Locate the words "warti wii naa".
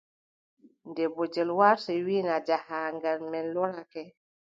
1.59-2.41